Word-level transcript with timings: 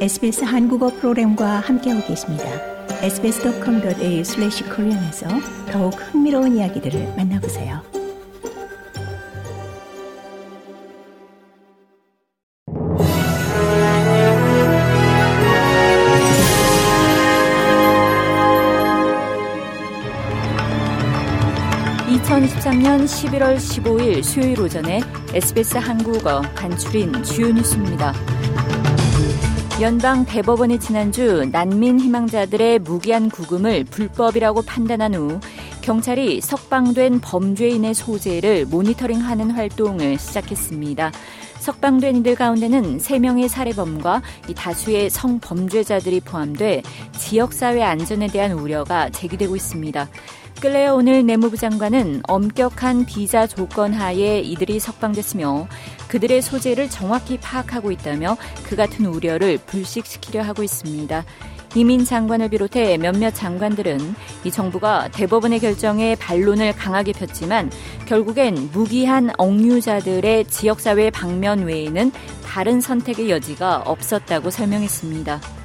SBS 0.00 0.44
한국어 0.44 0.88
프로그램과 0.88 1.60
함께하고 1.60 2.06
계십니다. 2.06 2.44
sbs.com.au/korean에서 3.02 5.28
더욱 5.70 5.92
흥미로운 5.92 6.56
이야기들을 6.56 7.16
만나보세요. 7.18 7.82
(2023년 22.08 23.04
11월 23.04 23.56
15일) 23.56 24.22
수요일 24.22 24.62
오전에 24.62 25.02
SBS 25.34 25.76
한국어 25.76 26.40
간추린 26.54 27.22
주요 27.22 27.52
뉴스입니다. 27.52 28.14
연방 29.80 30.26
대법원이 30.26 30.78
지난주 30.78 31.48
난민 31.50 32.00
희망자들의 32.00 32.80
무기한 32.80 33.30
구금을 33.30 33.84
불법이라고 33.84 34.60
판단한 34.60 35.14
후 35.14 35.40
경찰이 35.80 36.42
석방된 36.42 37.20
범죄인의 37.20 37.94
소재를 37.94 38.66
모니터링하는 38.66 39.52
활동을 39.52 40.18
시작했습니다. 40.18 41.12
석방된 41.60 42.16
이들 42.16 42.34
가운데는 42.34 42.98
3명의 42.98 43.48
살해범과 43.48 44.20
다수의 44.54 45.08
성범죄자들이 45.08 46.20
포함돼 46.20 46.82
지역사회 47.16 47.82
안전에 47.82 48.26
대한 48.26 48.52
우려가 48.52 49.08
제기되고 49.08 49.56
있습니다. 49.56 50.08
근래 50.60 50.88
오늘 50.88 51.24
내무부 51.24 51.56
장관은 51.56 52.20
엄격한 52.28 53.06
비자 53.06 53.46
조건 53.46 53.94
하에 53.94 54.40
이들이 54.40 54.78
석방됐으며 54.78 55.66
그들의 56.08 56.42
소재를 56.42 56.90
정확히 56.90 57.38
파악하고 57.38 57.90
있다며 57.90 58.36
그 58.64 58.76
같은 58.76 59.06
우려를 59.06 59.56
불식시키려 59.56 60.42
하고 60.42 60.62
있습니다. 60.62 61.24
이민 61.76 62.04
장관을 62.04 62.50
비롯해 62.50 62.98
몇몇 62.98 63.30
장관들은 63.30 64.14
이 64.44 64.50
정부가 64.50 65.08
대법원의 65.12 65.60
결정에 65.60 66.14
반론을 66.16 66.74
강하게 66.74 67.12
폈지만 67.12 67.70
결국엔 68.04 68.68
무기한 68.70 69.30
억류자들의 69.38 70.44
지역사회 70.44 71.08
방면 71.08 71.64
외에는 71.64 72.12
다른 72.44 72.82
선택의 72.82 73.30
여지가 73.30 73.84
없었다고 73.86 74.50
설명했습니다. 74.50 75.59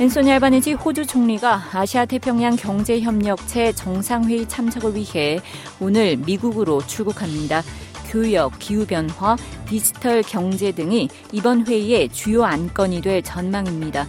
앤소니 0.00 0.30
알바니지 0.30 0.74
호주 0.74 1.06
총리가 1.06 1.60
아시아 1.72 2.06
태평양 2.06 2.54
경제협력체 2.54 3.72
정상회의 3.72 4.48
참석을 4.48 4.94
위해 4.94 5.40
오늘 5.80 6.16
미국으로 6.16 6.86
출국합니다. 6.86 7.62
교역, 8.08 8.60
기후변화, 8.60 9.36
디지털 9.66 10.22
경제 10.22 10.70
등이 10.70 11.08
이번 11.32 11.66
회의의 11.66 12.10
주요 12.10 12.44
안건이 12.44 13.00
될 13.00 13.22
전망입니다. 13.22 14.06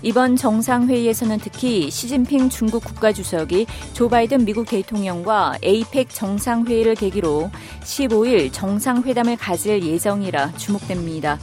이번 0.00 0.36
정상회의에서는 0.36 1.38
특히 1.40 1.90
시진핑 1.90 2.48
중국 2.48 2.84
국가주석이 2.84 3.66
조 3.92 4.08
바이든 4.08 4.46
미국 4.46 4.66
대통령과 4.66 5.58
에이펙 5.62 6.08
정상회의를 6.08 6.94
계기로 6.94 7.50
15일 7.82 8.50
정상회담을 8.50 9.36
가질 9.36 9.82
예정이라 9.84 10.52
주목됩니다. 10.52 11.38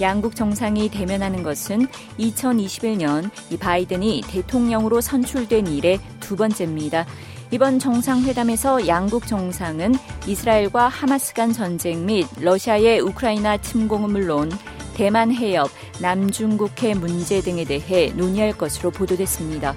양국 0.00 0.34
정상이 0.34 0.88
대면하는 0.88 1.42
것은 1.42 1.86
2021년 2.18 3.30
이 3.50 3.56
바이든이 3.56 4.22
대통령으로 4.28 5.00
선출된 5.00 5.66
이래 5.66 5.98
두 6.20 6.36
번째입니다. 6.36 7.06
이번 7.50 7.78
정상회담에서 7.78 8.86
양국 8.86 9.26
정상은 9.26 9.94
이스라엘과 10.26 10.88
하마스 10.88 11.34
간 11.34 11.52
전쟁 11.52 12.06
및 12.06 12.26
러시아의 12.40 13.00
우크라이나 13.00 13.58
침공은 13.58 14.10
물론 14.10 14.50
대만 14.94 15.32
해협, 15.32 15.70
남중국해 16.00 16.94
문제 16.94 17.40
등에 17.40 17.64
대해 17.64 18.12
논의할 18.16 18.56
것으로 18.56 18.90
보도됐습니다. 18.90 19.74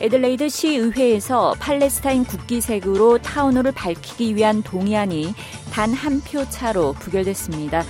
애들레이드 0.00 0.48
시의회에서 0.48 1.54
팔레스타인 1.60 2.24
국기색으로 2.24 3.18
타운홀을 3.18 3.72
밝히기 3.72 4.34
위한 4.34 4.62
동의안이 4.62 5.34
단 5.70 5.92
한 5.92 6.22
표 6.22 6.48
차로 6.48 6.94
부결됐습니다. 6.94 7.84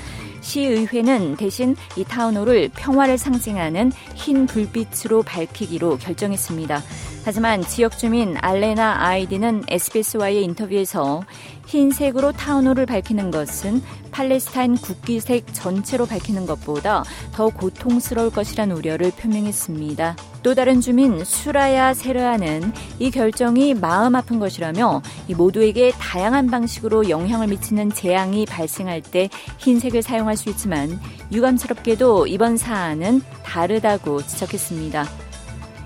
시의회는 0.50 1.36
대신 1.36 1.76
이 1.96 2.02
타운홀을 2.02 2.70
평화를 2.74 3.18
상징하는 3.18 3.92
흰 4.16 4.46
불빛으로 4.46 5.22
밝히기로 5.22 5.98
결정했습니다. 5.98 6.82
하지만 7.24 7.62
지역 7.62 7.96
주민 7.96 8.36
알레나 8.40 8.96
아이디는 8.98 9.64
SBS와의 9.68 10.42
인터뷰에서 10.42 11.22
흰색으로 11.66 12.32
타운홀을 12.32 12.86
밝히는 12.86 13.30
것은 13.30 13.80
팔레스타인 14.20 14.76
국기색 14.76 15.54
전체로 15.54 16.04
밝히는 16.04 16.44
것보다 16.44 17.04
더 17.32 17.48
고통스러울 17.48 18.30
것이란 18.30 18.70
우려를 18.70 19.12
표명했습니다. 19.12 20.14
또 20.42 20.54
다른 20.54 20.82
주민 20.82 21.24
수라야 21.24 21.94
세르아는 21.94 22.70
이 22.98 23.10
결정이 23.10 23.72
마음 23.72 24.14
아픈 24.14 24.38
것이라며 24.38 25.00
모두에게 25.38 25.92
다양한 25.92 26.48
방식으로 26.48 27.08
영향을 27.08 27.46
미치는 27.46 27.92
재앙이 27.92 28.44
발생할 28.44 29.00
때 29.00 29.30
흰색을 29.56 30.02
사용할 30.02 30.36
수 30.36 30.50
있지만 30.50 31.00
유감스럽게도 31.32 32.26
이번 32.26 32.58
사안은 32.58 33.22
다르다고 33.42 34.20
지적했습니다. 34.20 35.06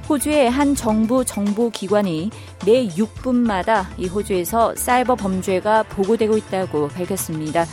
호주의 0.08 0.50
한 0.50 0.74
정부 0.74 1.24
정보기관이 1.24 2.30
매 2.66 2.88
6분마다 2.88 3.86
이 3.96 4.06
호주에서 4.06 4.74
사이버 4.74 5.14
범죄가 5.14 5.84
보고되고 5.84 6.36
있다고 6.36 6.88
밝혔습니다. 6.88 7.64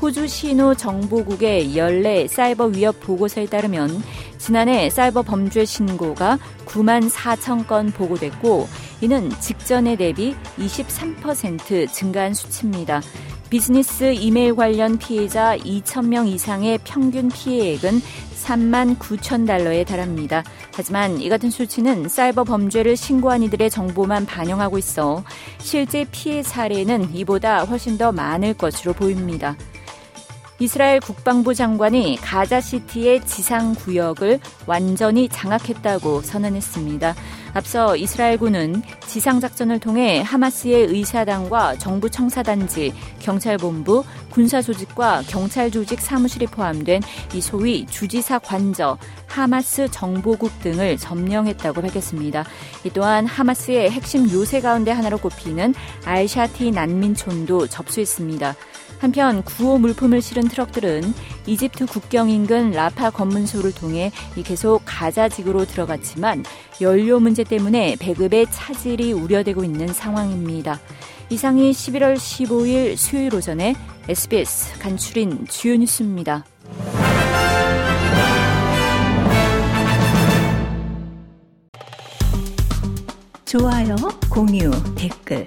호주 0.00 0.28
신호 0.28 0.74
정보국의 0.74 1.76
연례 1.76 2.28
사이버 2.28 2.66
위협 2.66 3.00
보고서에 3.00 3.46
따르면 3.46 4.02
지난해 4.38 4.88
사이버 4.90 5.22
범죄 5.22 5.64
신고가 5.64 6.38
9만 6.66 7.10
4천 7.10 7.66
건 7.66 7.90
보고됐고 7.90 8.68
이는 9.00 9.28
직전에 9.40 9.96
대비 9.96 10.36
23% 10.58 11.92
증가한 11.92 12.32
수치입니다. 12.32 13.02
비즈니스 13.50 14.12
이메일 14.12 14.54
관련 14.54 14.98
피해자 14.98 15.56
2,000명 15.56 16.28
이상의 16.28 16.78
평균 16.84 17.28
피해액은 17.28 18.00
3만 18.44 18.98
9천 18.98 19.46
달러에 19.48 19.84
달합니다. 19.84 20.44
하지만 20.74 21.20
이 21.20 21.28
같은 21.28 21.50
수치는 21.50 22.08
사이버 22.08 22.44
범죄를 22.44 22.96
신고한 22.96 23.42
이들의 23.42 23.68
정보만 23.68 24.26
반영하고 24.26 24.78
있어 24.78 25.24
실제 25.58 26.06
피해 26.12 26.42
사례는 26.42 27.14
이보다 27.14 27.64
훨씬 27.64 27.98
더 27.98 28.12
많을 28.12 28.54
것으로 28.54 28.92
보입니다. 28.92 29.56
이스라엘 30.60 30.98
국방부 30.98 31.54
장관이 31.54 32.18
가자시티의 32.20 33.24
지상 33.26 33.74
구역을 33.74 34.40
완전히 34.66 35.28
장악했다고 35.28 36.22
선언했습니다. 36.22 37.14
앞서 37.54 37.96
이스라엘군은 37.96 38.82
지상작전을 39.06 39.78
통해 39.78 40.20
하마스의 40.20 40.86
의사당과 40.86 41.78
정부 41.78 42.10
청사단지, 42.10 42.92
경찰본부, 43.20 44.04
군사조직과 44.30 45.22
경찰조직 45.28 46.00
사무실이 46.00 46.46
포함된 46.46 47.02
이 47.34 47.40
소위 47.40 47.86
주지사 47.86 48.40
관저, 48.40 48.98
하마스 49.26 49.88
정보국 49.90 50.60
등을 50.60 50.96
점령했다고 50.96 51.82
밝혔습니다. 51.82 52.44
이 52.84 52.90
또한 52.90 53.26
하마스의 53.26 53.90
핵심 53.90 54.28
요새 54.30 54.60
가운데 54.60 54.90
하나로 54.90 55.18
꼽히는 55.18 55.74
알샤티 56.04 56.72
난민촌도 56.72 57.68
접수했습니다. 57.68 58.56
한편 58.98 59.42
구호 59.42 59.78
물품을 59.78 60.20
실은 60.20 60.48
트럭들은 60.48 61.14
이집트 61.46 61.86
국경 61.86 62.30
인근 62.30 62.72
라파 62.72 63.10
검문소를 63.10 63.72
통해 63.72 64.10
계속 64.44 64.82
가자 64.84 65.28
지구로 65.28 65.66
들어갔지만 65.66 66.44
연료 66.80 67.20
문제 67.20 67.44
때문에 67.44 67.96
배급의 67.98 68.46
차질이 68.50 69.12
우려되고 69.12 69.64
있는 69.64 69.88
상황입니다. 69.88 70.80
이상이 71.30 71.70
11월 71.72 72.16
15일 72.16 72.96
수요일 72.96 73.34
오전에 73.34 73.74
SBS 74.08 74.78
간추린 74.78 75.46
주요 75.48 75.76
뉴스입니다. 75.76 76.44
좋아요, 83.44 83.96
공유, 84.30 84.70
댓글 84.94 85.46